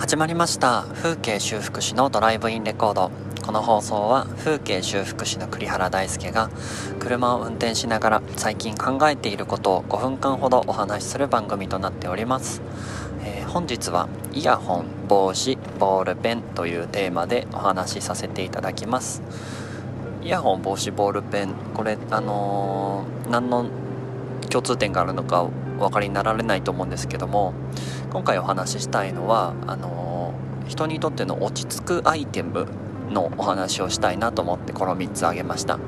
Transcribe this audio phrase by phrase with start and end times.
[0.00, 0.86] 始まりました。
[0.94, 3.10] 風景修復師のドライブインレコード。
[3.44, 6.48] この放送は風景修復師の栗原大輔が
[6.98, 12.62] 車を運転しながら最近考えていることを5分間ほどお話しする番組となっております、
[13.24, 19.22] えー、本日はイヤホン帽子ボールペンというテーマでお話しさせていただきます。
[20.22, 21.54] イヤホン帽子ボールペン。
[21.74, 23.66] これあのー、何の
[24.48, 25.46] 共通点があるのか
[25.80, 27.54] お分かりになられないと思うんですけども
[28.12, 30.34] 今回お話ししたいのはあの
[30.68, 32.66] 人にとっての落ち着くアイテム
[33.10, 35.78] のお話をしたいなと思ってこの3つ挙げました。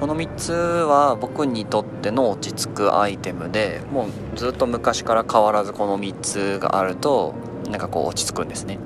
[0.00, 7.34] この3つは僕にとっての落ち着くアイテムでもうずっと昔から変わらずこの3つがあると
[7.70, 8.80] なんかこう落ち着くんですね。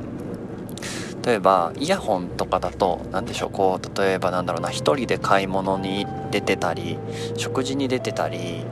[1.25, 6.99] 例えばイヤホンとかだと何でしょうこう例えばなんだろうな1人で買い物に出てたり
[7.37, 8.65] 食事に出てたり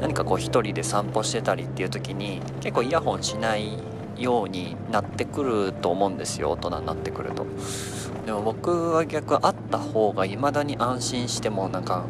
[0.00, 3.78] 何かこう一人で散歩してたりっていう時に結構イヤホンしない
[4.16, 6.50] ようになってくると思うんですよ。
[6.52, 7.46] 大人になってくると。
[8.26, 12.04] でも僕は逆あった方が未だに安心してもなんか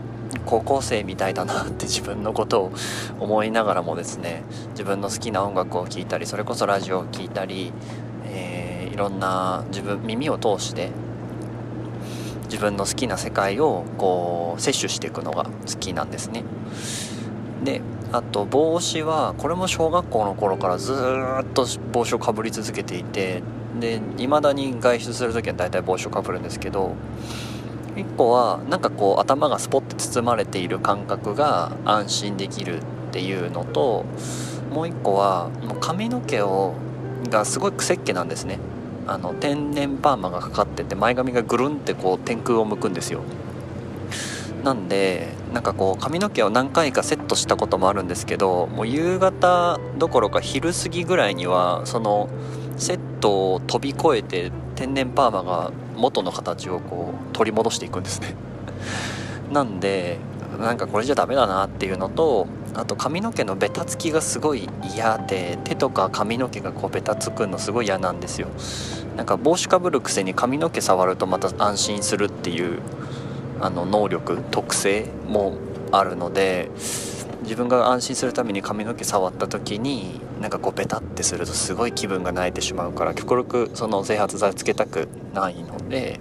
[0.46, 2.72] 高校生みたいだなって自分のことを
[3.20, 4.42] 思いながらもですね。
[4.70, 7.72] 自分の好きな音楽を聴いたりそれこそラジオを聴いたり、
[8.24, 10.90] えー、いろんな自分耳を通して
[12.44, 16.44] 自分の好きな世界をこう摂取していくのが好きなんですね。
[17.64, 17.80] で
[18.12, 23.42] あと帽子はこれも小学校の頃からずっと帽子をかぶり続けていて
[23.78, 26.94] で未だに外出する時は大体帽子をかぶるんですけど
[27.96, 34.04] 1個はなんかこう頭がスポッて包まれている感覚が安心できるっていうのと
[34.70, 36.74] もう1個はもう髪の毛を
[37.28, 38.58] がすごい癖っ気なんですね。
[39.06, 43.22] あの天然パーマがかかってて前髪がぐるんってこう天空を向くんですよ。
[44.62, 52.28] なんでなんかこう髪の毛を何回かセットしたこともあるんですけどもう夕方どころか昼過ぎぐらいにはその
[52.76, 58.34] セットを飛び越えて天然パーマが元の形をこう取り戻していくんですね。
[59.50, 60.18] なんで
[60.60, 68.48] なんかこれじゃダメだなっていうのとあと髪の毛のベタつきがすごい嫌で手とか髪の毛がこうベタつくのすごい嫌なんですよ。
[69.16, 72.80] なんか帽子かぶるくせに髪の毛触るとまた安心するっていう
[73.60, 75.54] あの能力特性も
[75.92, 76.70] あるので
[77.42, 86.20] 自分が安心するために髪の毛触った時になんかこうベタってするとすごい気分が慣れてしまうから極力その整髪剤つけたくないので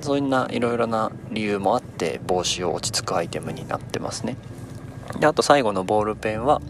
[0.00, 4.36] そうないろいろな理由もあって帽子を落ち着くアイテムになってますね。
[5.18, 6.62] であと最後のボールペンは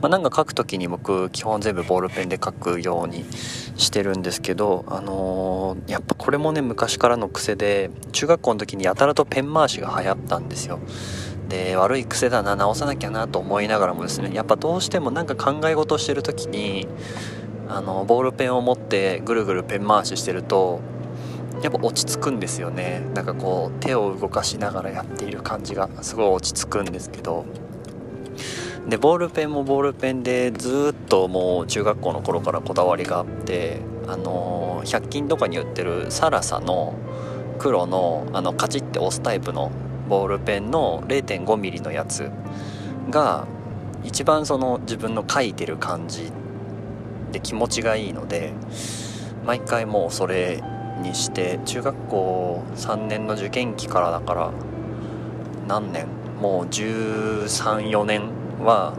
[0.00, 3.24] まあ、なんか書く時に僕基本全部ボールペンで書くように
[3.76, 10.78] してるんですけど、あのー、やっぱこれもね昔からの癖で中学校の時にやたらとペン回しが流行ったんですよ。
[11.48, 16.88] で悪い癖だな直さなきゃなと思いながらもですねやっぱどうしてもなんか考え事してる時に
[17.68, 20.80] あのボールペンを持ってぐるぐるペン回ししてると
[21.62, 23.02] やっぱ落ち着くんですよね。
[23.14, 27.46] なんかこう手を動かしながらやっている感じがすごい落ち着くんですけど
[28.88, 36.94] でボールペンもボールペンでずっともう中学校の頃からこだわりがあってあのー、100均とかに売ってるサラサの
[37.58, 39.70] 黒のあのカチッて押すタイプの
[40.08, 42.30] ボールペンの 0.5mm のやつ
[43.08, 43.46] が
[44.02, 46.30] 一番その自分の書いてる感じ
[47.32, 48.52] で気持ちがいいので
[49.46, 50.62] 毎回もうそれ
[51.00, 54.52] にして中学校3年の受験期からだから
[55.66, 56.06] 何年？
[56.40, 58.94] もう134年は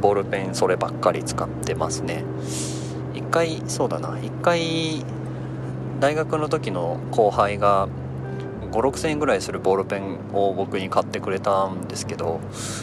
[0.00, 2.24] ボールペンそればっかり使ってますね。
[3.14, 4.18] 一回そうだな。
[4.20, 5.04] 一回
[6.00, 7.88] 大学の時の後輩が
[8.72, 12.40] 56000円ぐらいするボールペンを僕に買ってくれたんですけど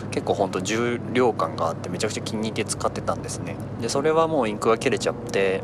[0.10, 3.56] 結構ほんと重量感があってめちゃくちゃ気に入って使ってたんですね。
[3.82, 5.62] でそれはもうインクが切れちゃって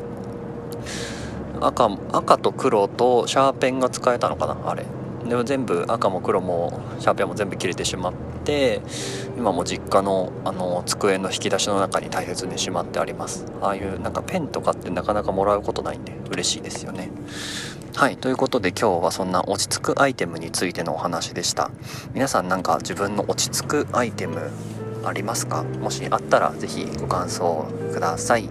[1.61, 4.85] 赤赤と黒とシャーペンが使えたのかなあれ。
[5.27, 8.81] でも全部赤も黒もシャーペンも全部切れてしまって
[9.37, 13.45] 今も実家のあの机の引き出しの中に大切にしまってあります。
[13.61, 17.11] ああいうなんかペンとかってなかなかもらうことないんで嬉しいですよね。
[17.95, 21.71] はいということで今日はそんな落ち着くアイテムについてのお話でした。
[22.13, 24.51] 皆さんなんか自分の落ち着くアイテム
[25.03, 25.63] ありますか？
[25.63, 28.49] もしあったら是非ご感想ください。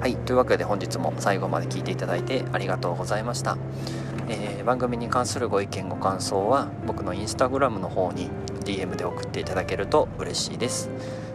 [0.00, 3.56] はいというわけで本日も最後まで聞いていただいてありがとうございました。
[4.28, 8.28] えー、番組に関するご意見ご感想は僕のインスタグラムの方に
[8.64, 10.90] DM で送っていただけると嬉しいです。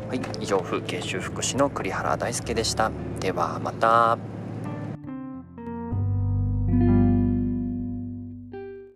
[0.07, 2.91] はい以上風景修復師の栗原大輔でした。
[3.19, 4.38] ではまた。